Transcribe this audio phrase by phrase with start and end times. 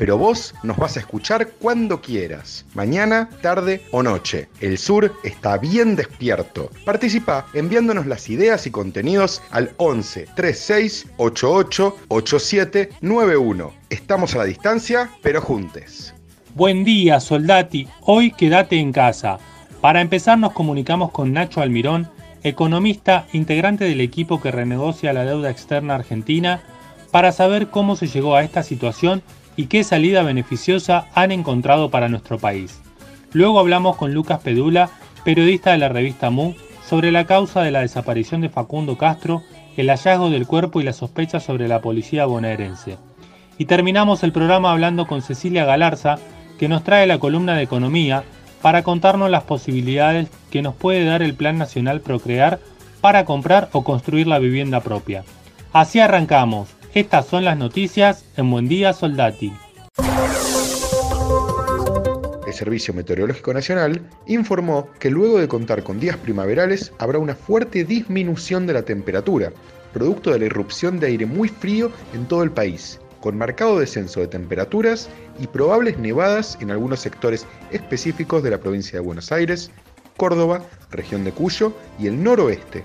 [0.00, 4.48] pero vos nos vas a escuchar cuando quieras, mañana, tarde o noche.
[4.62, 6.70] El sur está bien despierto.
[6.86, 13.72] Participa enviándonos las ideas y contenidos al 11 36 88 87 91.
[13.90, 16.14] Estamos a la distancia, pero juntes.
[16.54, 17.86] Buen día, soldati.
[18.00, 19.38] Hoy quédate en casa.
[19.82, 22.08] Para empezar nos comunicamos con Nacho Almirón,
[22.42, 26.62] economista integrante del equipo que renegocia la deuda externa argentina,
[27.10, 29.22] para saber cómo se llegó a esta situación
[29.56, 32.80] y qué salida beneficiosa han encontrado para nuestro país.
[33.32, 34.90] Luego hablamos con Lucas Pedula,
[35.24, 36.54] periodista de la revista MU,
[36.88, 39.42] sobre la causa de la desaparición de Facundo Castro,
[39.76, 42.98] el hallazgo del cuerpo y la sospecha sobre la policía bonaerense.
[43.58, 46.18] Y terminamos el programa hablando con Cecilia Galarza,
[46.58, 48.24] que nos trae la columna de economía
[48.62, 52.58] para contarnos las posibilidades que nos puede dar el Plan Nacional Procrear
[53.00, 55.24] para comprar o construir la vivienda propia.
[55.72, 56.79] Así arrancamos.
[56.92, 59.52] Estas son las noticias en Buen Día Soldati.
[62.48, 67.84] El Servicio Meteorológico Nacional informó que luego de contar con días primaverales habrá una fuerte
[67.84, 69.52] disminución de la temperatura,
[69.92, 74.18] producto de la irrupción de aire muy frío en todo el país, con marcado descenso
[74.18, 79.70] de temperaturas y probables nevadas en algunos sectores específicos de la provincia de Buenos Aires,
[80.16, 82.82] Córdoba, región de Cuyo y el noroeste,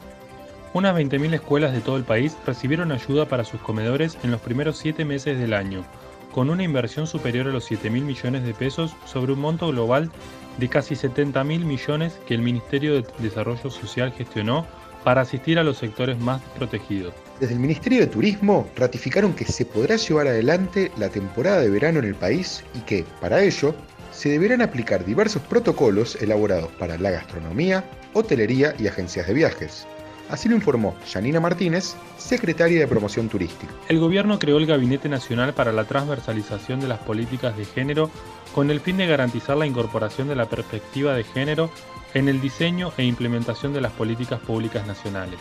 [0.76, 4.78] unas 20.000 escuelas de todo el país recibieron ayuda para sus comedores en los primeros
[4.78, 5.86] 7 meses del año,
[6.34, 10.12] con una inversión superior a los 7.000 millones de pesos sobre un monto global
[10.58, 14.68] de casi 70.000 millones que el Ministerio de Desarrollo Social gestionó
[15.06, 17.14] para asistir a los sectores más protegidos.
[17.40, 22.00] Desde el Ministerio de Turismo ratificaron que se podrá llevar adelante la temporada de verano
[22.00, 23.74] en el país y que, para ello,
[24.12, 29.88] se deberán aplicar diversos protocolos elaborados para la gastronomía, hotelería y agencias de viajes.
[30.30, 33.72] Así lo informó Janina Martínez, secretaria de Promoción Turística.
[33.88, 38.10] El gobierno creó el Gabinete Nacional para la Transversalización de las Políticas de Género
[38.54, 41.70] con el fin de garantizar la incorporación de la perspectiva de género
[42.14, 45.40] en el diseño e implementación de las políticas públicas nacionales.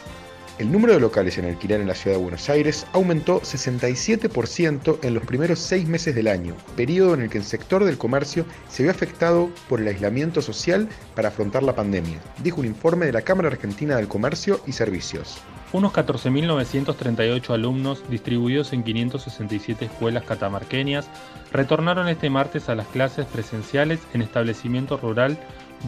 [0.56, 5.14] El número de locales en alquiler en la ciudad de Buenos Aires aumentó 67% en
[5.14, 8.84] los primeros seis meses del año, periodo en el que el sector del comercio se
[8.84, 13.22] vio afectado por el aislamiento social para afrontar la pandemia, dijo un informe de la
[13.22, 15.38] Cámara Argentina del Comercio y Servicios.
[15.72, 21.08] Unos 14.938 alumnos, distribuidos en 567 escuelas catamarqueñas,
[21.52, 25.36] retornaron este martes a las clases presenciales en establecimiento rural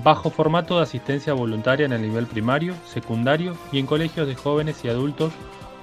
[0.02, 4.84] bajo formato de asistencia voluntaria en el nivel primario, secundario y en colegios de jóvenes
[4.84, 5.32] y adultos,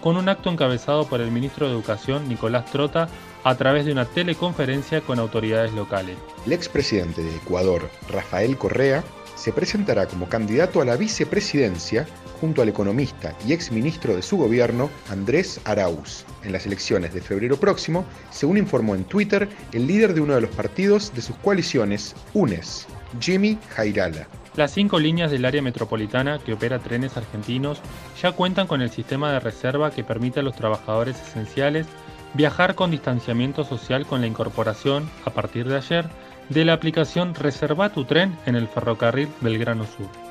[0.01, 3.07] con un acto encabezado por el ministro de Educación Nicolás Trota
[3.43, 6.17] a través de una teleconferencia con autoridades locales.
[6.45, 9.03] El expresidente de Ecuador, Rafael Correa,
[9.35, 12.05] se presentará como candidato a la vicepresidencia
[12.39, 17.57] junto al economista y exministro de su gobierno, Andrés Arauz, en las elecciones de febrero
[17.57, 22.15] próximo, según informó en Twitter el líder de uno de los partidos de sus coaliciones,
[22.33, 22.87] UNES,
[23.19, 24.27] Jimmy Jairala.
[24.55, 27.81] Las cinco líneas del área metropolitana que opera trenes argentinos
[28.21, 31.87] ya cuentan con el sistema de reserva que permite a los trabajadores esenciales
[32.33, 36.05] viajar con distanciamiento social con la incorporación, a partir de ayer,
[36.49, 40.22] de la aplicación Reserva tu tren en el ferrocarril Belgrano Sur.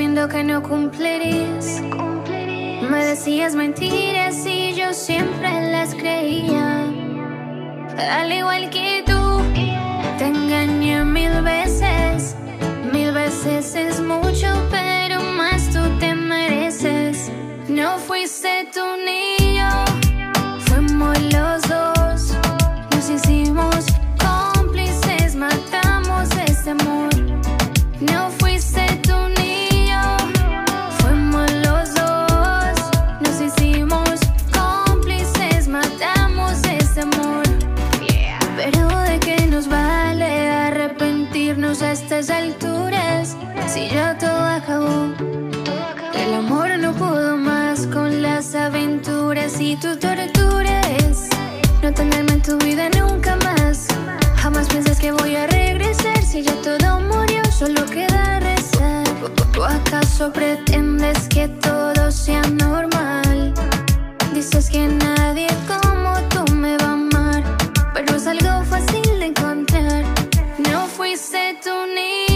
[0.00, 1.82] Sabiendo que no cumplirías.
[2.90, 6.86] Me decías mentiras y yo siempre las creía.
[8.10, 9.42] Al igual que tú,
[10.16, 12.34] te engañé mil veces.
[12.90, 17.30] Mil veces es mucho, pero más tú te mereces.
[17.68, 19.39] No fuiste tu niño,
[49.30, 51.28] locures y tus torturas.
[51.82, 53.86] No tenerme en tu vida nunca más.
[54.36, 59.06] Jamás piensas que voy a regresar si ya todo murió, solo queda rezar.
[59.58, 63.54] ¿O acaso pretendes que todo sea normal?
[64.34, 67.44] Dices que nadie como tú me va a amar,
[67.94, 70.04] pero es algo fácil de encontrar.
[70.70, 72.29] No fuiste tu niño,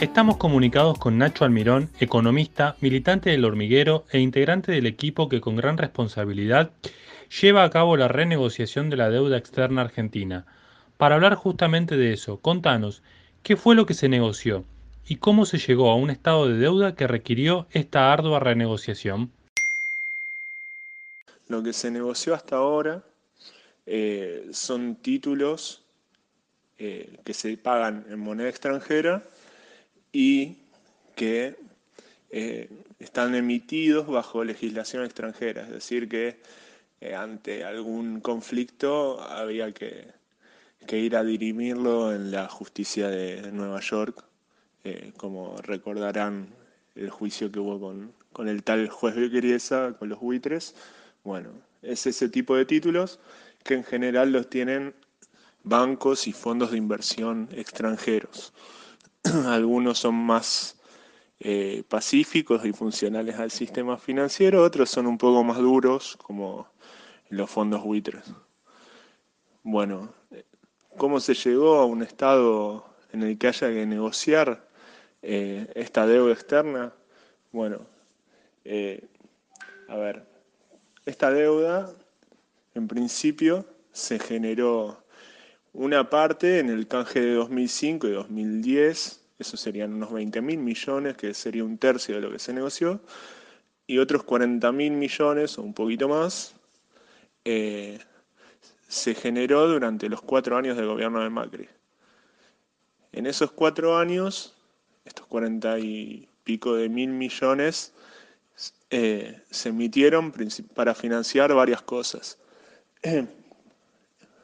[0.00, 5.56] Estamos comunicados con Nacho Almirón, economista, militante del hormiguero e integrante del equipo que con
[5.56, 6.70] gran responsabilidad
[7.42, 10.46] lleva a cabo la renegociación de la deuda externa argentina.
[10.96, 13.02] Para hablar justamente de eso, contanos,
[13.42, 14.64] ¿qué fue lo que se negoció?
[15.06, 19.30] ¿Y cómo se llegó a un estado de deuda que requirió esta ardua renegociación?
[21.46, 23.04] Lo que se negoció hasta ahora
[23.84, 25.82] eh, son títulos
[26.78, 29.28] eh, que se pagan en moneda extranjera
[30.12, 30.56] y
[31.14, 31.56] que
[32.30, 32.68] eh,
[32.98, 36.38] están emitidos bajo legislación extranjera, es decir, que
[37.00, 40.06] eh, ante algún conflicto había que,
[40.92, 44.24] ir a dirimirlo en la justicia de Nueva York,
[44.84, 46.48] eh, como recordarán
[46.94, 47.80] el juicio que hubo
[48.32, 50.74] con, el tal juez Bequeriesa, con los buitres.
[51.24, 51.50] Bueno,
[51.82, 53.18] es ese tipo de títulos
[53.62, 54.94] que en general los tienen
[55.64, 58.52] bancos y fondos de inversión extranjeros.
[59.46, 60.76] Algunos son más
[61.40, 66.68] eh, pacíficos y funcionales al sistema financiero, otros son un poco más duros, como
[67.28, 68.24] los fondos buitres.
[69.62, 70.12] Bueno,
[70.96, 74.68] ¿cómo se llegó a un estado en el que haya que negociar
[75.22, 76.92] eh, esta deuda externa?
[77.52, 77.80] Bueno,
[78.64, 79.06] eh,
[79.88, 80.26] a ver,
[81.06, 81.92] esta deuda
[82.74, 84.99] en principio se generó
[85.72, 91.16] una parte en el canje de 2005 y 2010, eso serían unos 20 mil millones,
[91.16, 93.00] que sería un tercio de lo que se negoció,
[93.86, 96.54] y otros 40 mil millones o un poquito más
[97.44, 97.98] eh,
[98.88, 101.68] se generó durante los cuatro años del gobierno de Macri.
[103.12, 104.54] En esos cuatro años,
[105.04, 107.92] estos 40 y pico de mil millones
[108.90, 110.32] eh, se emitieron
[110.74, 112.38] para financiar varias cosas.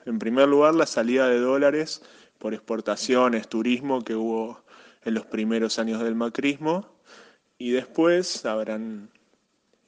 [0.07, 2.01] En primer lugar, la salida de dólares
[2.39, 4.63] por exportaciones, turismo que hubo
[5.05, 6.89] en los primeros años del macrismo
[7.59, 9.11] y después habrán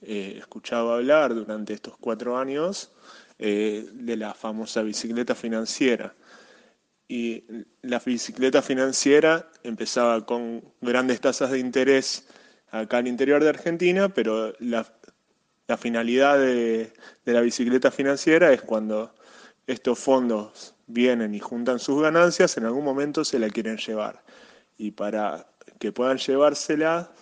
[0.03, 2.93] eh, escuchado hablar durante estos cuatro años
[3.39, 6.15] eh, de la famosa bicicleta financiera.
[7.07, 7.45] Y
[7.83, 12.27] la bicicleta financiera empezaba con grandes tasas de interés
[12.71, 14.85] acá al interior de Argentina, pero la,
[15.79, 16.93] finalidad de
[17.25, 19.15] la bicicleta financiera es cuando
[19.69, 24.25] estos fondos vienen y juntan sus ganancias, en algún momento se la quieren llevar.
[24.79, 25.47] Y para
[25.79, 27.13] que puedan llevársela,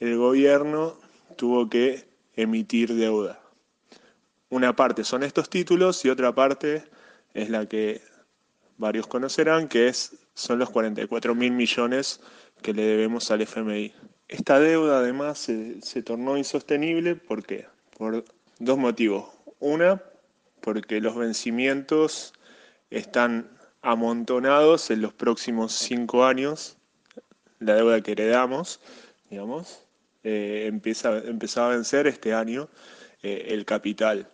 [0.00, 0.98] el gobierno
[1.36, 3.40] tuvo que emitir deuda.
[4.48, 6.84] Una parte son estos títulos y otra parte
[7.34, 8.00] es la que
[8.78, 12.20] varios conocerán, que es, son los 44 mil millones
[12.62, 13.92] que le debemos al FMI.
[14.28, 17.66] Esta deuda además se, se tornó insostenible ¿por qué?
[17.98, 18.24] por
[18.58, 19.26] dos motivos.
[19.60, 20.02] Una,
[20.62, 22.32] porque los vencimientos
[22.90, 23.50] están
[23.82, 26.78] amontonados en los próximos cinco años,
[27.58, 28.80] la deuda que heredamos,
[29.28, 29.84] digamos,
[30.24, 32.68] eh, empieza, empezaba a vencer este año
[33.22, 34.28] eh, el capital.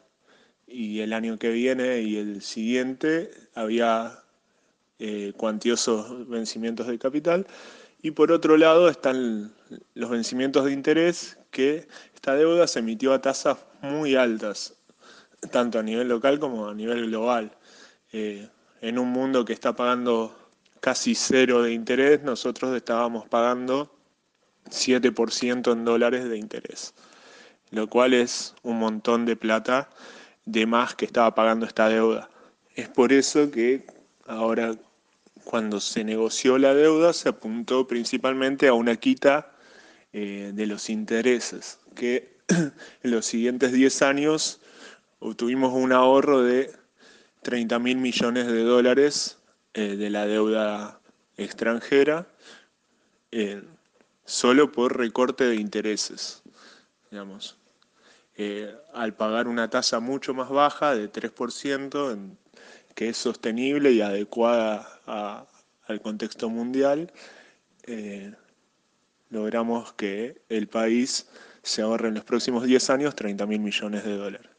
[0.67, 4.23] Y el año que viene y el siguiente había
[4.99, 7.47] eh, cuantiosos vencimientos de capital.
[8.03, 9.53] Y por otro lado están
[9.95, 14.78] los vencimientos de interés, que esta deuda se emitió a tasas muy altas,
[15.51, 17.53] tanto a nivel local como a nivel global.
[18.13, 18.49] Eh,
[18.81, 20.37] en un mundo que está pagando
[20.81, 23.95] casi cero de interés, nosotros estábamos pagando
[24.71, 26.95] 7% en dólares de interés,
[27.71, 29.89] lo cual es un montón de plata
[30.45, 32.31] de más que estaba pagando esta deuda.
[32.75, 33.87] Es por eso que
[34.27, 34.75] ahora
[35.45, 39.53] cuando se negoció la deuda se apuntó principalmente a una quita
[40.13, 44.61] eh, de los intereses, que en los siguientes 10 años
[45.21, 46.71] obtuvimos un ahorro de
[47.43, 49.39] 30 mil millones de dólares
[49.75, 51.01] eh, de la deuda
[51.37, 52.27] extranjera
[53.31, 53.63] eh,
[54.25, 56.43] solo por recorte de intereses,
[57.11, 57.57] digamos.
[58.37, 62.39] Eh, al pagar una tasa mucho más baja de 3%, en-
[62.95, 65.47] que es sostenible y adecuada
[65.87, 67.13] al contexto mundial,
[69.31, 71.29] logramos que el país
[71.63, 74.51] se ahorre en los próximos 10 años 30 mil millones de dólares.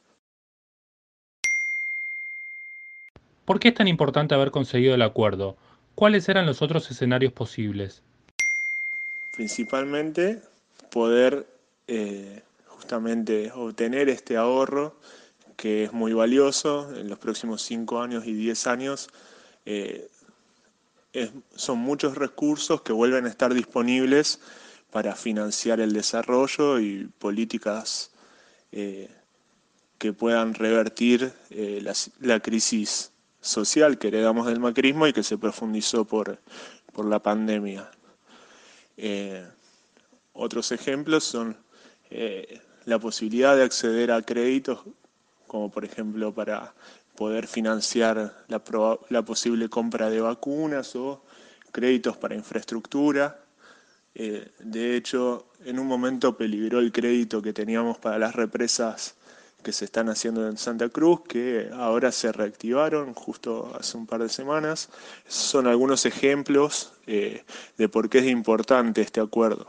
[3.49, 5.57] ¿Por qué es tan importante haber conseguido el acuerdo?
[5.95, 8.03] ¿Cuáles eran los otros escenarios posibles?
[9.31, 10.43] principalmente
[10.91, 11.47] poder
[11.87, 14.95] eh, justamente obtener este ahorro
[15.57, 19.09] que es muy valioso en los próximos 5 años y 10 años.
[19.65, 20.07] Eh,
[21.55, 24.41] son muchos recursos que vuelven a estar disponibles
[24.91, 28.11] para financiar el desarrollo y políticas
[28.71, 29.09] eh,
[29.97, 31.83] que puedan revertir eh,
[32.19, 33.11] la, crisis
[33.41, 36.39] social que heredamos del macrismo y que se profundizó por,
[36.93, 37.89] por la pandemia.
[38.97, 39.45] Eh,
[40.33, 41.57] otros ejemplos son
[42.85, 44.79] la posibilidad de acceder a créditos,
[45.47, 46.73] como por ejemplo para
[47.15, 48.61] poder financiar la,
[49.09, 51.21] la posible compra de vacunas o
[51.71, 53.43] créditos para infraestructura.
[54.15, 59.15] Eh, de hecho, en un momento peligró el crédito que teníamos para las represas
[59.63, 64.21] que se están haciendo en Santa Cruz, que ahora se reactivaron justo hace un par
[64.21, 64.89] de semanas.
[65.27, 67.43] son algunos ejemplos eh,
[67.77, 69.67] de por qué es importante este acuerdo.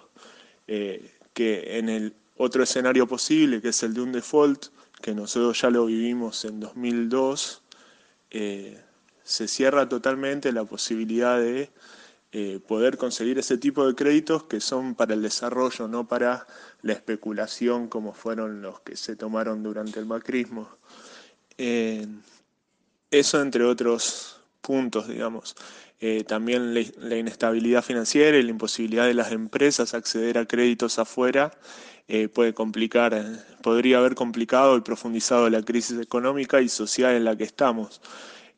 [0.66, 4.66] Eh, que en el otro escenario posible, que es el de un default,
[5.00, 7.62] que nosotros ya lo vivimos en 2002,
[8.30, 11.70] se cierra totalmente la posibilidad de
[12.32, 16.46] eh, poder conseguir ese tipo de créditos que son para el desarrollo, no para
[16.80, 20.68] la especulación como fueron los que se tomaron durante el macrismo.
[21.58, 22.06] Eh,
[23.10, 25.56] eso entre otros puntos, digamos.
[25.98, 31.50] Eh, también la, inestabilidad financiera y la imposibilidad de las empresas acceder a créditos afuera
[32.32, 33.24] puede complicar,
[33.62, 38.00] podría haber complicado y profundizado la crisis económica y social en la que estamos.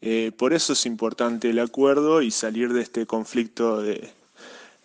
[0.04, 4.11] Eh, por eso es importante el acuerdo y salir de este conflicto de,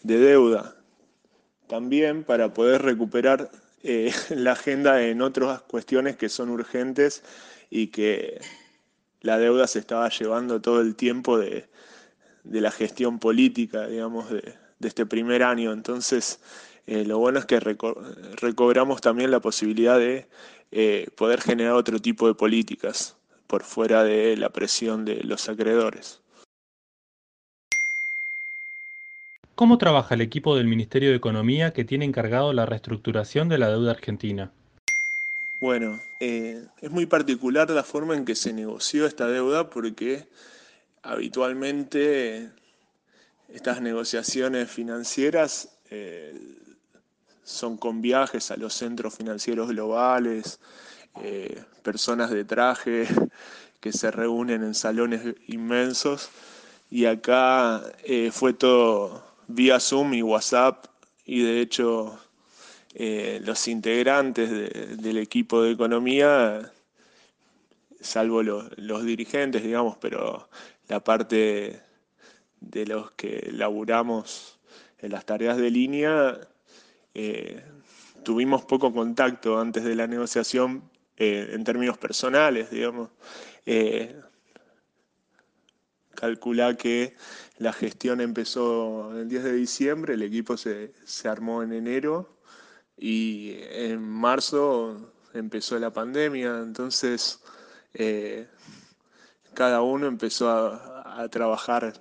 [0.04, 0.76] deuda.
[1.68, 3.50] También para poder recuperar
[3.84, 7.24] eh, la agenda en otras cuestiones que son urgentes
[7.72, 8.40] y que
[9.22, 11.68] la deuda se estaba llevando todo el tiempo de,
[12.44, 15.74] la gestión política, digamos, de, este primer año.
[15.74, 16.40] Entonces,
[16.86, 20.28] eh, lo bueno es que recobramos también la posibilidad de
[21.16, 23.17] poder generar otro tipo de políticas
[23.48, 26.22] por fuera de la presión de los acreedores.
[29.56, 33.70] ¿Cómo trabaja el equipo del Ministerio de Economía que tiene encargado la reestructuración de la
[33.70, 34.52] deuda argentina?
[35.60, 40.28] Bueno, eh, es muy particular la forma en que se negoció esta deuda porque
[41.02, 42.52] habitualmente
[43.52, 46.36] estas negociaciones financieras eh,
[47.44, 50.60] son con viajes a los centros financieros globales,
[51.24, 53.08] eh, personas de traje
[53.80, 56.30] que se reúnen en salones inmensos.
[56.90, 60.86] Y acá eh, fue todo vía Zoom y WhatsApp.
[61.26, 62.20] Y de hecho
[62.94, 64.50] eh, los integrantes
[65.02, 66.72] del equipo de economía,
[68.00, 70.50] salvo los dirigentes, digamos, pero
[70.88, 71.82] la parte
[72.62, 74.60] de los que laburamos
[75.00, 76.40] en las tareas de línea,
[78.24, 80.84] tuvimos poco contacto antes de la negociación
[81.20, 83.10] eh, en términos personales, digamos.
[83.66, 84.22] Eh,
[86.14, 87.16] calcula que
[87.58, 90.94] la gestión empezó el 10 de diciembre, el equipo se,
[91.26, 92.38] armó en enero
[92.98, 97.40] y en marzo empezó la pandemia, entonces
[97.94, 98.48] eh,
[99.56, 101.94] cada uno empezó a, trabajar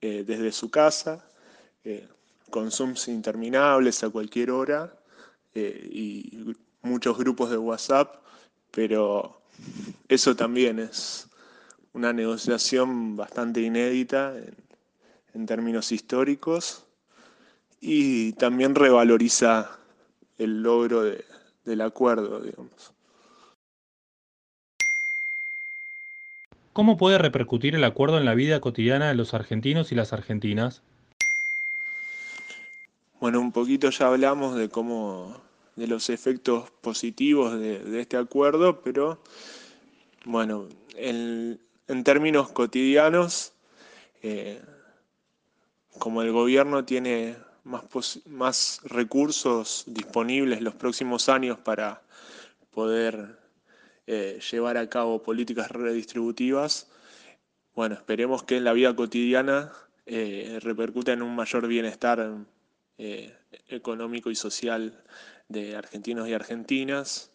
[0.00, 1.28] desde su casa,
[2.48, 4.94] con Zooms interminables a cualquier hora
[5.52, 8.16] y muchos grupos de WhatsApp,
[8.70, 9.40] pero
[10.08, 11.28] eso también es
[11.92, 14.34] una negociación bastante inédita
[15.34, 16.84] en, términos históricos
[17.80, 19.78] y también revaloriza
[20.38, 21.02] el logro
[21.64, 22.92] del acuerdo, digamos.
[26.72, 30.82] ¿Cómo puede repercutir el acuerdo en la vida cotidiana de los argentinos y las argentinas?
[33.20, 35.36] Bueno, un poquito ya hablamos de cómo
[35.80, 39.22] de los efectos positivos de, este acuerdo, pero
[40.26, 41.58] bueno, en,
[42.04, 43.54] términos cotidianos,
[44.22, 44.60] eh,
[45.98, 47.34] como el gobierno tiene
[47.64, 52.02] más, recursos disponibles los próximos años para
[52.72, 53.38] poder
[54.06, 56.90] eh, llevar a cabo políticas redistributivas,
[57.74, 59.72] bueno, esperemos que en la vida cotidiana
[60.04, 62.32] eh, repercuta en un mayor bienestar
[63.66, 65.02] económico y social
[65.50, 67.30] de argentinos y argentinas,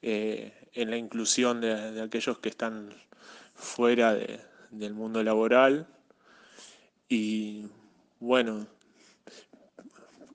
[0.00, 2.90] eh, en la inclusión de, aquellos que están
[3.54, 4.16] fuera
[4.70, 5.86] del mundo laboral
[7.08, 7.66] y
[8.20, 8.68] bueno,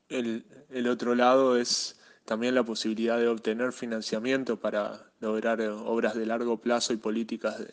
[0.10, 0.44] el,
[0.90, 6.92] otro lado es también la posibilidad de obtener financiamiento para lograr obras de largo plazo
[6.92, 7.64] y políticas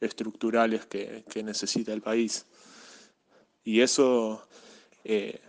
[0.00, 2.46] estructurales que, necesita el país.
[3.64, 4.46] Y eso
[5.02, 5.40] eh,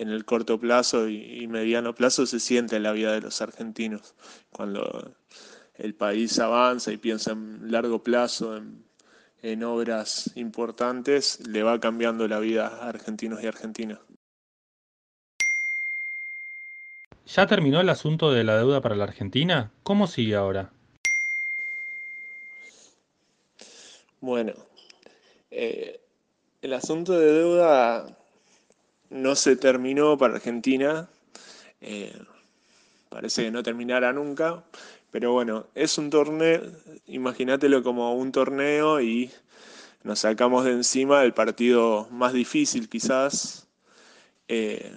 [0.00, 4.14] en el corto plazo y, mediano plazo se siente en la vida de los argentinos.
[4.50, 5.14] Cuando
[5.76, 8.86] el país avanza y piensa en largo plazo, en,
[9.42, 13.98] en obras importantes, le va cambiando la vida a argentinos y argentinas.
[17.26, 19.70] ¿Ya terminó el asunto de la deuda para la Argentina?
[19.82, 20.72] ¿Cómo sigue ahora?
[24.22, 24.54] Bueno,
[25.50, 26.00] eh,
[26.62, 28.16] el asunto de deuda
[29.10, 31.08] no se terminó para Argentina.
[31.80, 32.16] Eh,
[33.08, 34.62] parece que no terminará nunca.
[35.10, 36.62] Pero bueno, es un torneo,
[37.06, 39.30] imagínatelo como un torneo y
[40.04, 43.66] nos sacamos de encima el partido más difícil quizás.
[44.48, 44.96] Eh,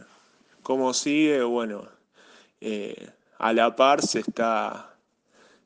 [0.62, 1.42] ¿Cómo sigue?
[1.44, 1.88] Bueno,
[2.62, 4.93] eh, a la par se está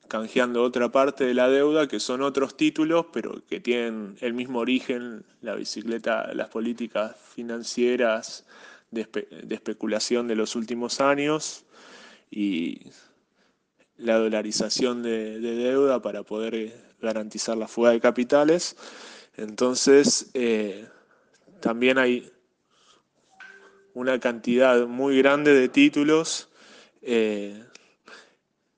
[0.08, 4.60] canjeando otra parte de la deuda que son otros títulos, pero que tienen el mismo
[4.60, 8.46] origen, la bicicleta, las políticas financieras
[8.92, 9.02] de,
[9.50, 11.66] especulación de los últimos años
[12.32, 12.92] y
[13.98, 18.76] la dolarización de, deuda para poder garantizar la fuga de capitales.
[19.36, 20.88] Entonces, eh,
[21.60, 22.32] también hay
[23.94, 26.50] una cantidad muy grande de títulos
[27.02, 27.64] eh,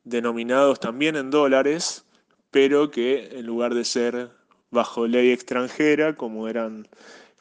[0.09, 2.05] denominados también en dólares,
[2.51, 4.31] pero que en lugar de ser
[4.71, 6.87] bajo ley extranjera, como eran,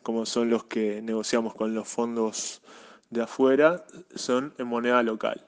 [0.03, 2.63] como son los que negociamos con los fondos
[3.11, 3.85] de afuera,
[4.15, 5.45] son en moneda local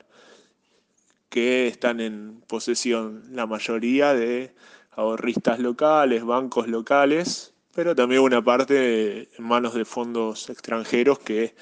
[1.30, 4.52] que están en posesión la mayoría de
[4.90, 11.54] ahorristas locales, bancos locales, pero también una parte en manos de fondos extranjeros que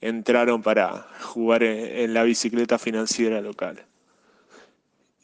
[0.00, 3.86] entraron para jugar en, la bicicleta financiera local.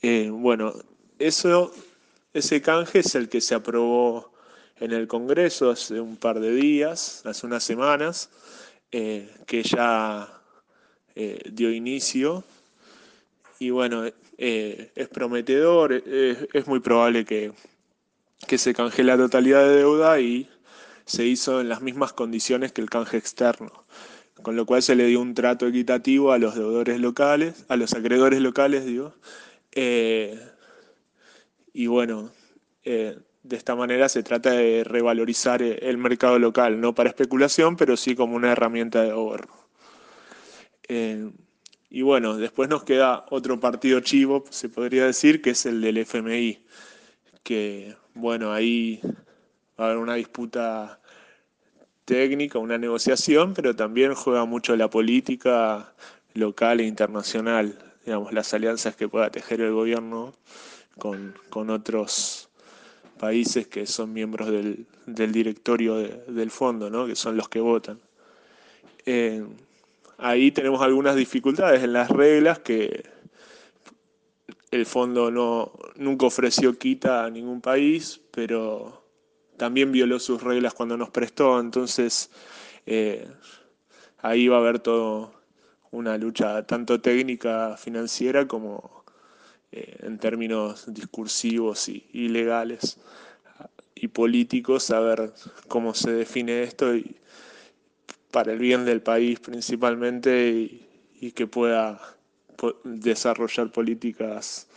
[0.00, 0.74] Eh, bueno,
[1.18, 4.32] ese canje es el que se aprobó
[4.78, 8.30] en el Congreso hace un par de días, hace unas semanas,
[8.92, 10.28] eh, que ya
[11.16, 12.44] eh, dio inicio.
[13.58, 14.04] Y bueno,
[14.36, 17.52] es prometedor, es muy probable que,
[18.56, 20.48] se canje la totalidad de deuda y
[21.06, 23.84] se hizo en las mismas condiciones que el canje externo,
[24.42, 27.94] con lo cual se le dio un trato equitativo a los deudores locales, a los
[27.94, 29.12] acreedores locales, digo,
[29.72, 30.38] eh,
[31.72, 32.32] y bueno,
[32.84, 37.96] eh, de esta manera se trata de revalorizar el mercado local, no para especulación, pero
[37.96, 39.68] sí como una herramienta de ahorro.
[41.90, 45.96] Y bueno, después nos queda otro partido chivo, se podría decir, que es el del
[45.98, 46.64] FMI,
[47.42, 49.00] que bueno, ahí
[49.78, 51.00] va a haber una disputa
[52.04, 55.94] técnica, una negociación, pero también juega mucho la política
[56.34, 60.32] local e internacional, digamos, las alianzas que pueda tejer el gobierno
[60.96, 62.48] con, otros
[63.18, 67.06] países que son miembros del, directorio del fondo, ¿no?
[67.06, 68.00] que son los que votan.
[69.04, 69.44] Eh,
[70.16, 73.04] ahí tenemos algunas dificultades en las reglas que
[74.70, 79.04] el fondo no, nunca ofreció quita a ningún país, pero
[79.58, 82.30] también violó sus reglas cuando nos prestó, entonces
[82.86, 83.28] eh,
[84.22, 85.37] ahí va a haber todo
[85.90, 89.04] una lucha tanto técnica, financiera, como
[89.72, 92.98] eh, en términos discursivos y, y legales
[93.94, 95.32] y políticos, a ver
[95.66, 97.16] cómo se define esto y,
[98.30, 100.50] para el bien del país principalmente
[101.20, 102.00] y, que pueda
[102.84, 104.68] desarrollar políticas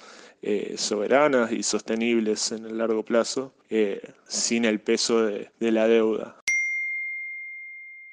[0.41, 6.40] eh, soberanas y sostenibles en el largo plazo eh, sin el peso de la deuda.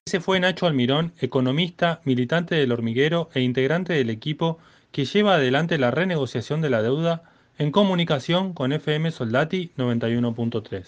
[0.09, 4.57] Ese fue Nacho Almirón, economista, militante del hormiguero e integrante del equipo
[4.91, 7.25] que lleva adelante la renegociación de la deuda
[7.59, 10.87] en comunicación con FM Soldati 91.3.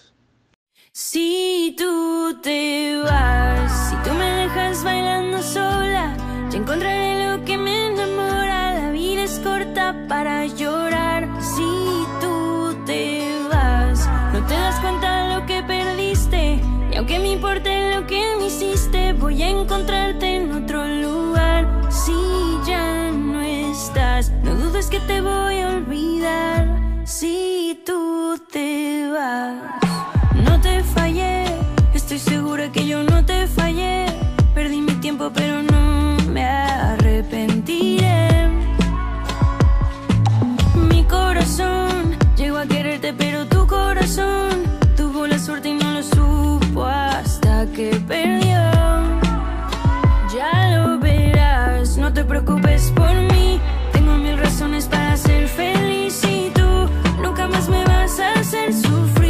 [0.91, 6.17] Si tú te vas, si tú me dejas bailando sola,
[6.51, 8.73] encontraré lo que me enamora.
[8.73, 10.47] La vida es corta para.
[24.81, 26.67] No dudes que te voy a olvidar.
[27.05, 29.53] Si tú te vas.
[31.93, 34.05] Estoy segura que yo no te fallé.
[34.53, 38.49] Perdí mi tiempo, pero no me arrepentiré.
[40.89, 44.63] Mi corazón llegó a quererte, pero tu corazón
[44.97, 48.61] tuvo la suerte y no lo supo hasta que perdió.
[50.33, 53.40] Ya lo verás, no te preocupes por mí.
[55.23, 56.89] Ser feliz y tú
[57.21, 59.20] nunca más me vas a hacer sufrir.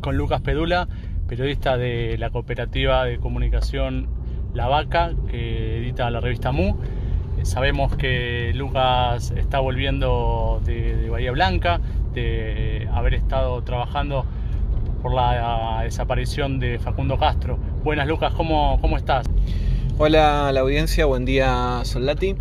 [0.00, 0.88] Con Lucas Pedula,
[1.28, 4.08] periodista de la cooperativa de comunicación
[4.52, 6.76] La Vaca, que edita la revista Mu.
[7.42, 11.80] Sabemos que Lucas está volviendo de, Bahía Blanca,
[12.12, 14.26] de haber estado trabajando
[15.02, 17.58] por la desaparición de Facundo Castro.
[17.82, 19.26] Buenas Lucas, ¿cómo, cómo estás?
[19.96, 22.36] Hola la audiencia, buen día Soldati.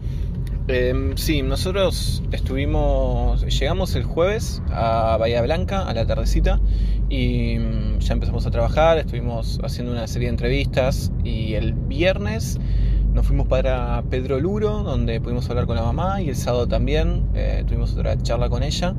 [0.71, 6.59] Eh, sí, nosotros estuvimos, llegamos el jueves a Bahía Blanca, a la tardecita,
[7.09, 12.59] y mm, ya empezamos a trabajar, estuvimos haciendo una serie de entrevistas y el viernes
[13.13, 17.27] nos fuimos para Pedro Luro, donde pudimos hablar con la mamá, y el sábado también
[17.33, 18.95] eh, tuvimos otra charla con ella.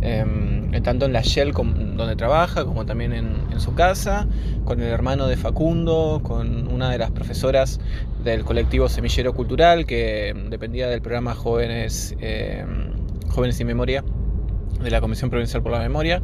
[0.00, 4.26] Em, tanto en la Shell donde trabaja como también en, su casa,
[4.64, 7.78] con el hermano de Facundo, con una de las profesoras
[8.24, 12.90] del colectivo Semillero Cultural que dependía del programa Jóvenes, em,
[13.28, 14.02] Jóvenes sin Memoria
[14.82, 16.20] de la Comisión Provincial por la Memoria.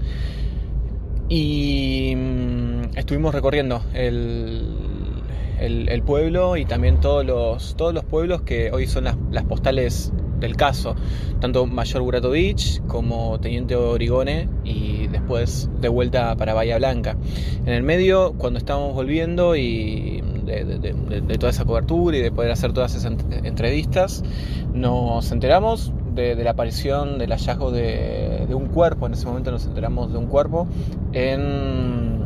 [1.28, 4.66] Y mm, estuvimos recorriendo el,
[5.60, 10.12] el, pueblo y también todos los, todos los pueblos que hoy son las, las postales
[10.40, 10.94] del caso,
[11.40, 17.16] tanto Mayor Buratovich como Teniente Origone y después de vuelta para Bahía Blanca.
[17.66, 22.72] En el medio, cuando estábamos volviendo y de, toda esa cobertura y de poder hacer
[22.72, 23.12] todas esas
[23.42, 24.22] entrevistas,
[24.72, 30.12] nos enteramos de, la aparición del hallazgo de, un cuerpo, en ese momento nos enteramos
[30.12, 30.66] de un cuerpo
[31.12, 32.24] en,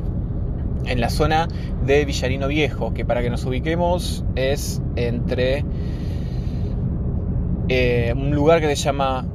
[0.87, 1.49] en la zona
[1.85, 5.65] de Villarino Viejo, que para que nos ubiquemos es entre
[7.69, 9.27] eh, un lugar que se llama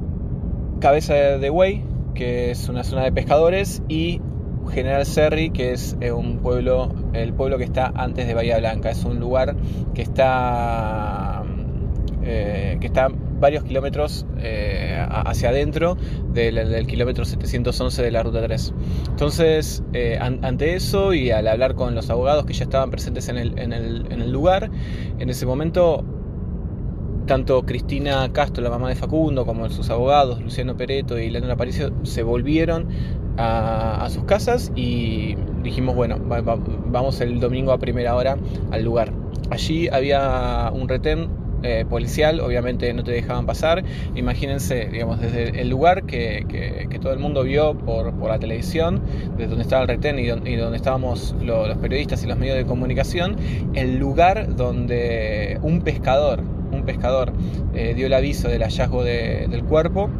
[0.80, 4.20] Cabeza de Güey, que es una zona de pescadores, y
[4.70, 8.90] General Serri, que es eh, un pueblo, el pueblo que está antes de Bahía Blanca.
[8.90, 9.56] Es un lugar
[9.94, 11.42] que está,
[12.22, 14.26] eh, que está varios kilómetros
[15.10, 15.96] hacia adentro
[16.32, 18.74] del, kilómetro 711 de la ruta 3.
[19.10, 19.82] Entonces,
[20.20, 24.70] ante eso y al hablar con los abogados que ya estaban presentes en el, lugar,
[25.18, 26.04] en ese momento
[27.26, 31.92] tanto Cristina Castro, la mamá de Facundo, como sus abogados, Luciano Pereto y Leonora Aparicio,
[32.02, 32.88] se volvieron
[33.36, 36.18] a, sus casas y dijimos, bueno,
[36.86, 38.36] vamos el domingo a primera hora
[38.70, 39.12] al lugar.
[39.50, 41.28] Allí había un retén
[41.62, 43.82] eh, policial, obviamente no te dejaban pasar.
[44.14, 49.02] Imagínense, digamos, desde el lugar que, todo el mundo vio por, la televisión,
[49.36, 53.36] desde donde estaba el retén y, donde, estábamos los periodistas y los medios de comunicación,
[53.74, 56.42] el lugar donde un pescador,
[56.72, 57.32] un pescador
[57.74, 60.10] eh, dio el aviso del hallazgo del cuerpo,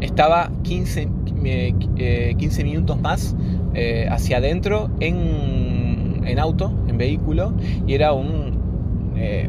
[0.00, 1.08] estaba 15,
[1.42, 3.36] 15 eh, minutos más
[4.10, 7.52] hacia adentro en, en, auto, en vehículo,
[7.86, 8.57] y era un,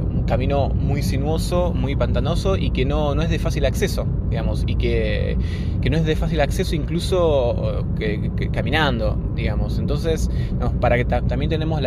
[0.04, 4.64] un, camino muy sinuoso, muy pantanoso y que no, no es de fácil acceso, digamos,
[4.68, 5.38] y que,
[5.82, 9.80] que no es de fácil acceso incluso que, caminando, digamos.
[9.80, 10.30] Entonces,
[10.80, 11.82] para que también tengamos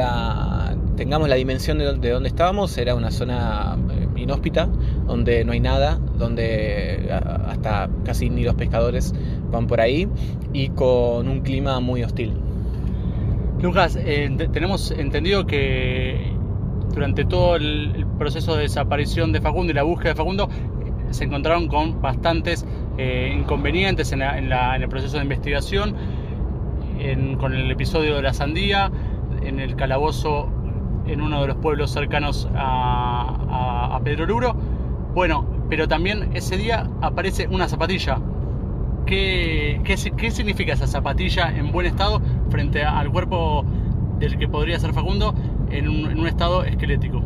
[1.28, 4.68] la dimensión de, de donde estábamos, era una zona eh, inhóspita,
[5.06, 9.14] donde no hay nada, donde hasta casi ni los pescadores
[9.50, 10.08] van por ahí
[10.52, 12.34] y con un clima muy hostil.
[13.60, 16.32] Lucas, eh, tenemos entendido que
[16.92, 21.24] durante todo el, proceso de desaparición de Facundo y la búsqueda de Facundo eh, se
[21.24, 22.64] encontraron con bastantes
[22.98, 25.96] inconvenientes en, el proceso de investigación,
[27.40, 28.92] con el episodio de la sandía,
[29.42, 30.48] en el calabozo
[31.06, 34.56] en uno de los pueblos cercanos a, Pedro Luro.
[35.14, 38.18] Bueno, pero también ese día aparece una zapatilla.
[39.06, 43.64] ¿Qué, qué, significa esa zapatilla en buen estado frente al cuerpo
[44.18, 45.34] del que podría ser Facundo
[45.72, 47.22] en un, estado esquelético?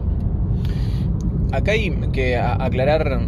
[1.52, 3.18] Acá hay que aclarar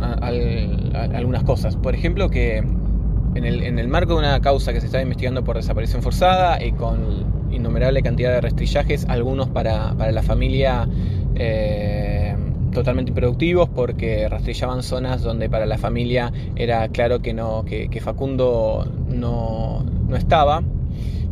[1.14, 1.76] algunas cosas.
[1.76, 5.44] Por ejemplo, que en el, en el, marco de una causa que se está investigando
[5.44, 10.88] por desaparición forzada y con innumerable cantidad de restrillajes, algunos para, la familia
[11.34, 12.34] eh,
[12.72, 18.90] totalmente improductivos porque rastrillaban zonas donde para la familia era claro que, no, que, Facundo
[19.08, 19.84] no,
[20.16, 20.62] estaba.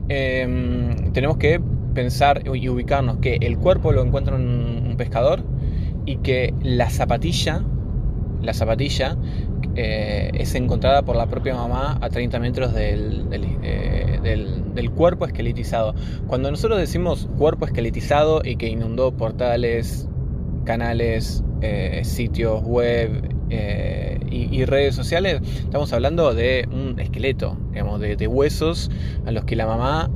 [0.09, 1.61] Em, tenemos que
[1.97, 5.43] pensar y ubicarnos que el cuerpo lo encuentra un, pescador
[6.07, 7.63] y que la zapatilla,
[8.41, 9.19] la zapatilla
[9.75, 13.27] eh, es encontrada por la propia mamá a 30 metros del,
[13.63, 15.95] eh, del, del, cuerpo esqueletizado.
[16.29, 20.09] Cuando nosotros decimos cuerpo esqueletizado y que inundó portales,
[20.65, 23.35] canales, eh, sitios web
[24.31, 28.91] y, redes sociales, estamos hablando de un esqueleto, digamos, de, de huesos
[29.27, 30.11] a los que la mamá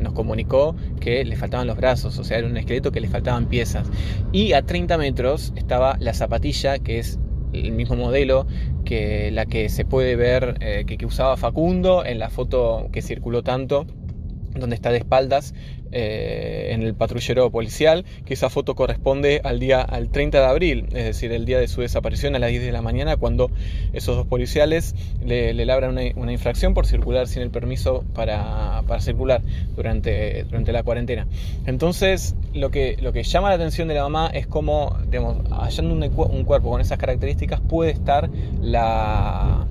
[0.00, 3.46] nos comunicó que le faltaban los brazos, o sea, era un esqueleto que le faltaban
[3.46, 3.88] piezas.
[4.32, 7.18] Y a 30 metros estaba la zapatilla, que es
[7.52, 8.46] el mismo modelo
[8.84, 13.42] que la que se puede ver eh, que usaba Facundo en la foto que circuló
[13.42, 13.86] tanto
[14.54, 15.54] donde está de espaldas
[15.94, 20.86] eh, en el patrullero policial, que esa foto corresponde al día al 30 de abril,
[20.88, 23.50] es decir, el día de su desaparición a las 10 de la mañana, cuando
[23.92, 29.42] esos dos policiales le, labran una, infracción por circular sin el permiso para, circular
[29.76, 31.26] durante, durante la cuarentena.
[31.66, 35.94] Entonces, lo que, lo que llama la atención de la mamá es cómo, digamos, hallando
[35.94, 38.30] un cuerpo con esas características puede estar
[38.62, 39.66] la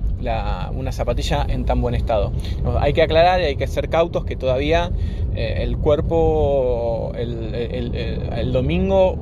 [0.74, 2.32] una zapatilla en tan buen estado.
[2.80, 4.90] Hay que aclarar y hay que ser cautos que todavía
[5.34, 9.16] eh, el cuerpo, el, domingo,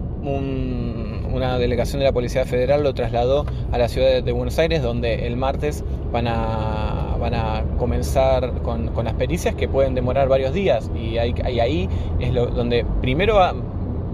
[1.33, 5.27] una delegación de la Policía Federal lo trasladó a la ciudad de Buenos Aires, donde
[5.27, 10.91] el martes van a, van a comenzar con, las pericias que pueden demorar varios días.
[10.95, 13.41] Y ahí, es lo, donde primero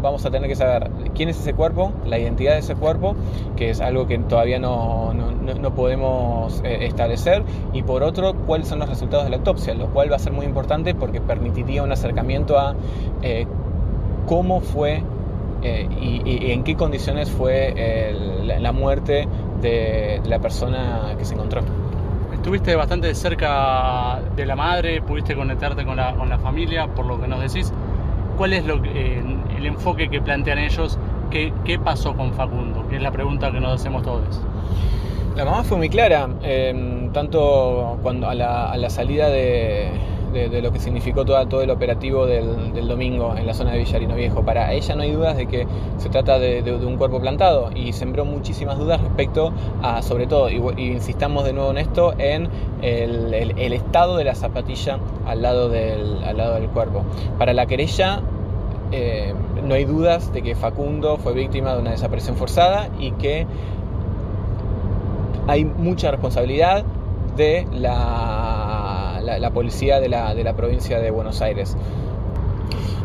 [0.01, 3.15] vamos a tener que saber quién es ese cuerpo, la identidad de ese cuerpo,
[3.57, 5.15] que es algo que todavía no,
[5.75, 10.11] podemos eh, establecer, y por otro, cuáles son los resultados de la autopsia, lo cual
[10.11, 12.75] va a ser muy importante porque permitiría un acercamiento a
[13.23, 13.47] eh,
[14.27, 15.03] cómo fue
[15.63, 18.13] eh, y, en qué condiciones fue
[18.45, 19.27] la, muerte
[19.61, 21.63] de, la persona que se encontró.
[22.33, 27.21] Estuviste bastante cerca de la madre, pudiste conectarte con la, con la familia, por lo
[27.21, 27.73] que nos decís.
[28.37, 29.23] ¿Cuál es lo, eh,
[29.57, 30.99] el enfoque que plantean ellos?
[31.31, 32.87] ¿Qué, ¿Qué, pasó con Facundo?
[32.89, 34.41] Que es la pregunta que nos hacemos todos.
[35.35, 39.91] La mamá fue muy clara, em, tanto cuando a la salida de,
[40.37, 43.79] de, lo que significó todo, todo el operativo del, del, domingo en la zona de
[43.79, 44.45] Villarino Viejo.
[44.45, 45.67] Para ella no hay dudas de que
[45.99, 50.57] se trata de, un cuerpo plantado y sembró muchísimas dudas respecto a, sobre todo, y,
[50.79, 52.49] insistamos de nuevo en esto, en
[52.83, 57.03] el, el, estado de la zapatilla al lado del, al lado del cuerpo.
[57.39, 58.23] Para la querella
[58.93, 63.47] eh, no hay dudas de que Facundo fue víctima de una desaparición forzada y que
[65.49, 66.85] hay mucha responsabilidad
[67.37, 68.56] de la,
[69.27, 71.77] la, policía de la, de la, provincia de Buenos Aires.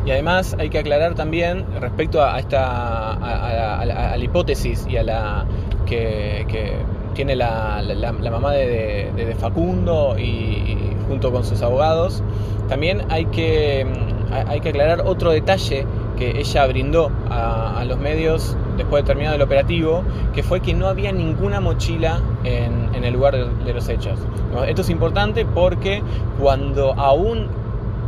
[0.06, 5.46] Y además hay que aclarar también respecto a esta a, la, hipótesis y a la
[5.86, 6.46] que,
[7.14, 7.82] tiene la,
[8.32, 12.24] mamá de, de, Facundo y, junto con sus abogados,
[12.70, 13.86] también hay que,
[14.48, 15.86] hay que aclarar otro detalle
[16.22, 20.04] que ella brindó a, los medios después de terminado el operativo,
[20.36, 24.20] que fue que no había ninguna mochila en, el lugar de, los hechos.
[24.68, 26.04] Esto es importante porque
[26.40, 27.48] cuando aún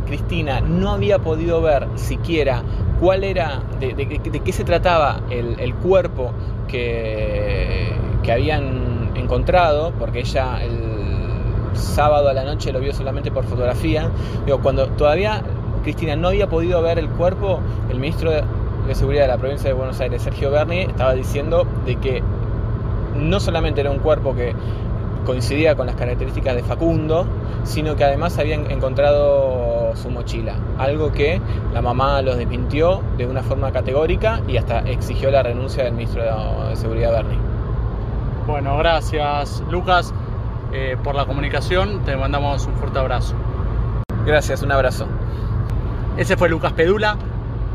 [0.06, 2.62] Cristina no había podido ver siquiera
[3.00, 3.96] cuál era, de,
[4.44, 6.30] qué se trataba el, cuerpo
[6.68, 7.92] que,
[8.32, 14.08] habían encontrado, porque ella el sábado a la noche lo vio solamente por fotografía,
[14.62, 15.42] cuando todavía
[15.84, 18.42] Cristina no había podido ver el cuerpo, el ministro de,
[18.94, 22.22] Seguridad de la provincia de Buenos Aires, Sergio Berni, estaba diciendo de que
[23.16, 24.54] no solamente era un cuerpo que
[25.24, 27.26] coincidía con las características de Facundo,
[27.62, 31.40] sino que además habían encontrado su mochila, algo que
[31.72, 36.22] la mamá los desmintió de una forma categórica y hasta exigió la renuncia del ministro
[36.22, 37.38] de Seguridad Berni.
[38.46, 40.12] Bueno, gracias Lucas
[40.74, 43.34] eh, por la comunicación, te mandamos un fuerte abrazo.
[44.26, 45.06] Gracias, un abrazo.
[46.16, 47.16] Ese fue Lucas Pedula,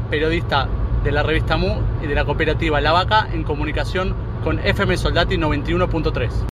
[0.10, 0.67] periodista
[1.04, 5.36] de la revista MU y de la cooperativa La Vaca en comunicación con FM Soldati
[5.36, 6.59] 91.3.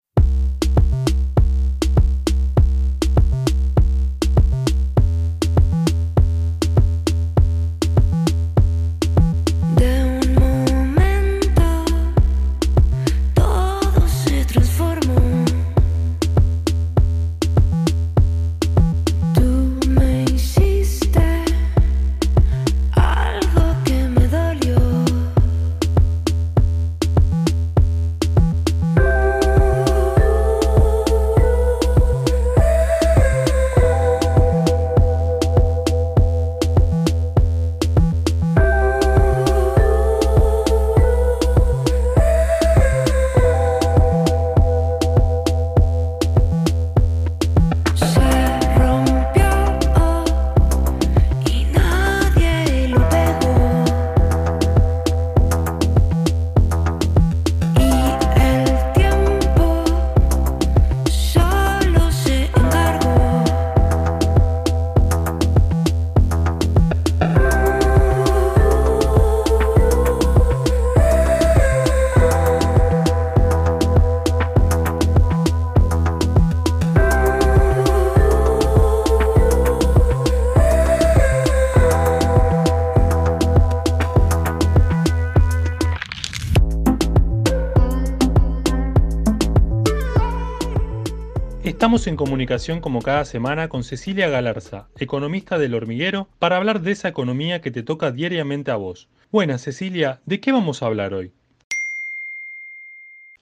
[91.80, 96.92] Estamos en comunicación como cada semana con Cecilia Galarza, economista del hormiguero, para hablar de
[96.92, 99.08] esa economía que te toca diariamente a vos.
[99.32, 101.32] Buenas, Cecilia, ¿de qué vamos a hablar hoy?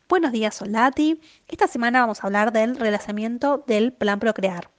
[0.08, 1.20] Buenos días, Soldati.
[1.48, 4.70] Esta semana vamos a hablar del relanzamiento del Plan Procrear.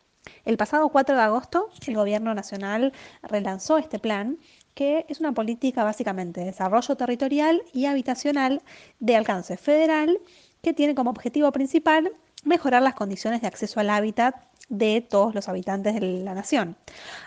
[0.45, 2.93] El pasado 4 de agosto, el Gobierno Nacional
[3.23, 4.37] relanzó este plan,
[4.73, 8.61] que es una política básicamente de desarrollo territorial y habitacional
[9.01, 10.17] de alcance federal,
[10.61, 14.35] que tiene como objetivo principal mejorar las condiciones de acceso al hábitat
[14.69, 16.77] de todos los habitantes de la nación.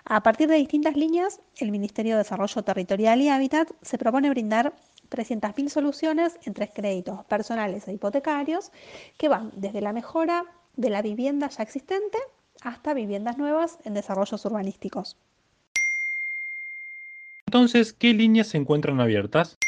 [0.05, 4.73] A partir de distintas líneas, el Ministerio de Desarrollo Territorial y Hábitat se propone brindar
[5.11, 8.71] 300.000 soluciones entre créditos personales e hipotecarios
[9.19, 10.45] que van desde la mejora
[10.77, 12.19] de la vivienda ya existente
[12.63, 15.17] hasta viviendas nuevas en desarrollos urbanísticos.
[17.47, 19.59] Entonces, ¿qué líneas se encuentran abiertas?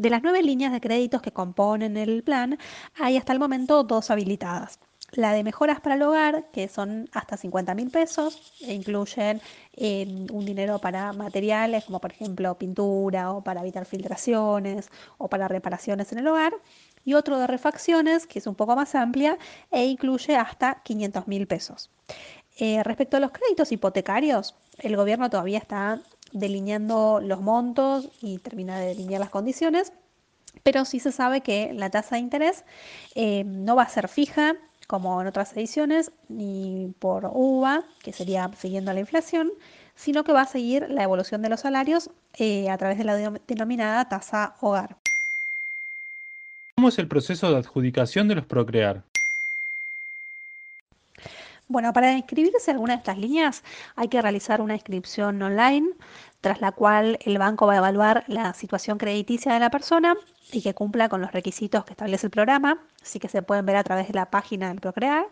[0.00, 2.58] De las nueve líneas de créditos que componen el plan,
[2.98, 4.78] hay hasta el momento dos habilitadas.
[5.12, 9.42] La de mejoras para el hogar, que son hasta 50 mil pesos, e incluyen
[9.74, 15.48] eh, un dinero para materiales como por ejemplo pintura o para evitar filtraciones o para
[15.48, 16.54] reparaciones en el hogar.
[17.04, 19.36] Y otro de refacciones, que es un poco más amplia
[19.70, 21.90] e incluye hasta 500 mil pesos.
[22.56, 26.00] Eh, respecto a los créditos hipotecarios, el gobierno todavía está
[26.32, 29.92] delineando los montos y termina de delinear las condiciones,
[30.62, 32.64] pero sí se sabe que la tasa de interés
[33.14, 38.50] eh, no va a ser fija como en otras ediciones, ni por UVA, que sería
[38.56, 39.52] siguiendo la inflación,
[39.94, 43.14] sino que va a seguir la evolución de los salarios eh, a través de la
[43.46, 44.96] denominada tasa hogar.
[46.74, 49.04] ¿Cómo es el proceso de adjudicación de los Procrear?
[51.70, 53.62] Bueno, para inscribirse en alguna de estas líneas
[53.94, 55.90] hay que realizar una inscripción online,
[56.40, 60.16] tras la cual el banco va a evaluar la situación crediticia de la persona
[60.50, 63.76] y que cumpla con los requisitos que establece el programa, así que se pueden ver
[63.76, 65.28] a través de la página del Procrear.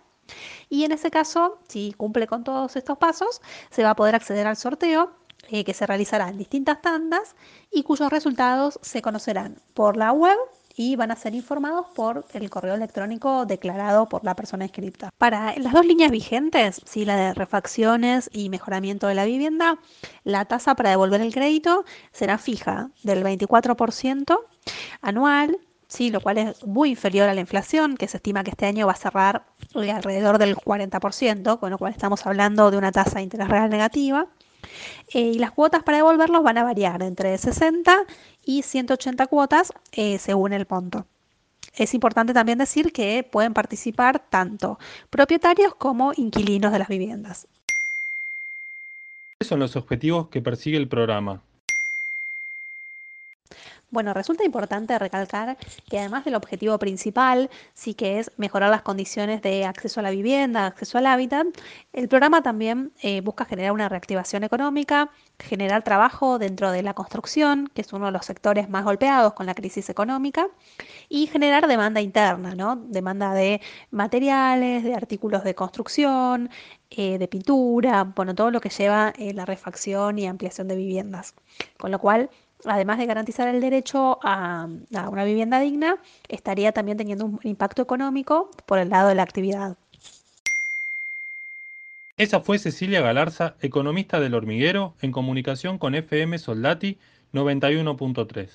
[0.68, 4.46] Y en ese caso, si cumple con todos estos pasos, se va a poder acceder
[4.46, 5.11] al sorteo
[5.48, 7.35] eh, que se realizará en distintas tandas
[7.72, 10.38] y cuyos resultados se conocerán por la web
[10.79, 15.11] y van a ser informados por el correo electrónico declarado por la persona inscripta.
[15.19, 17.05] Para las dos líneas vigentes, ¿sí?
[17.05, 19.81] la de refacciones y mejoramiento de la vivienda,
[20.23, 24.38] la tasa para devolver el crédito será fija del 24%
[25.03, 28.67] anual Sí, lo cual es muy inferior a la inflación, que se estima que este
[28.67, 33.17] año va a cerrar alrededor del 40%, con lo cual estamos hablando de una tasa
[33.17, 34.27] de interés real negativa.
[35.12, 38.04] Eh, y las cuotas para devolverlos van a variar entre 60
[38.44, 41.07] y 180 cuotas eh, según el monto.
[41.74, 44.78] Es importante también decir que pueden participar tanto
[45.11, 47.46] propietarios como inquilinos de las viviendas.
[49.38, 51.42] ¿Cuáles son los objetivos que persigue el programa?
[53.90, 55.57] Bueno, resulta importante recalcar
[55.88, 60.11] que además del objetivo principal, sí que es mejorar las condiciones de acceso a la
[60.11, 61.46] vivienda, acceso al hábitat,
[61.94, 67.70] el programa también eh, busca generar una reactivación económica, generar trabajo dentro de la construcción,
[67.72, 70.48] que es uno de los sectores más golpeados con la crisis económica,
[71.09, 72.77] y generar demanda interna, ¿no?
[72.77, 76.51] Demanda de materiales, de artículos de construcción,
[76.90, 81.35] eh, de pintura, bueno, todo lo que lleva eh, la refacción y ampliación de viviendas.
[81.79, 82.31] Con lo cual,
[82.64, 85.97] además de garantizar el derecho a, una vivienda digna,
[86.29, 89.76] estaría también teniendo un impacto económico por el lado de la actividad.
[92.16, 96.99] Esa fue Cecilia Galarza, economista del hormiguero, en comunicación con FM Soldati
[97.32, 98.49] 91.3.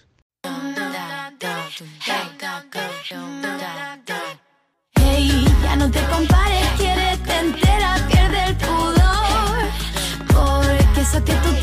[4.96, 9.64] Hey, ya no te compares, quiere te entera, pierde el pudor.
[10.28, 11.63] Porque eso que tú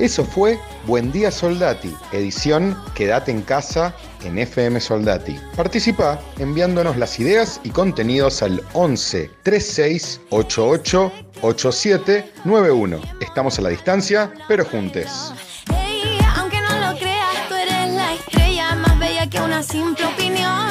[0.00, 3.94] Eso fue Buen Día Soldati, edición Quédate en casa
[4.24, 5.38] en FM Soldati.
[5.54, 12.98] Participa enviándonos las ideas y contenidos al 11 36 88 87 91.
[13.20, 15.34] Estamos a la distancia, pero juntes.
[15.70, 20.70] Hey, aunque no lo creas, tú eres la estrella más bella que una simple opinión.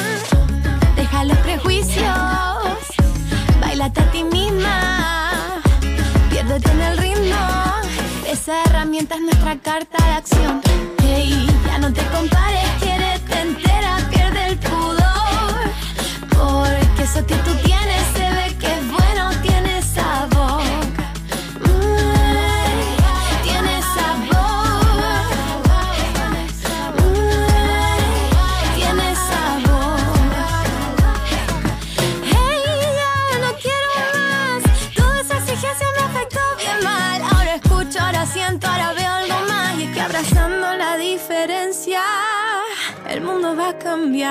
[0.96, 2.18] Deja los prejuicios,
[3.62, 5.62] bailate a ti misma,
[6.32, 6.99] piérdete en el.
[8.50, 10.62] Esa herramienta es nuestra carta de acción.
[11.04, 15.70] Hey, ya no te compares, quiérete entera, pierde el pudor.
[16.32, 18.49] Porque eso que tú tienes se ve
[44.12, 44.26] Hey,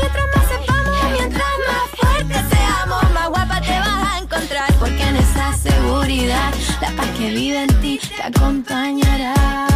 [0.00, 4.70] mientras más sepamos, mientras más fuertes seamos, más guapa te vas a encontrar.
[4.78, 6.52] Porque en esa seguridad,
[6.82, 9.69] la paz que vive en ti te acompañará.